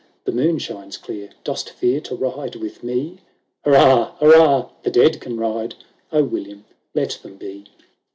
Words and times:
—The 0.25 0.31
moon 0.31 0.57
shines 0.57 0.97
clear;— 0.97 1.29
Dost 1.43 1.69
fear 1.69 2.01
to 2.01 2.15
ride 2.15 2.55
with 2.55 2.83
me?— 2.83 3.19
Hurrah! 3.63 4.15
hurrah! 4.17 4.71
The 4.81 4.89
dead 4.89 5.21
can 5.21 5.37
ride!" 5.37 5.75
"O 6.11 6.23
William, 6.23 6.65
let 6.95 7.19
them 7.21 7.35
be 7.37 7.65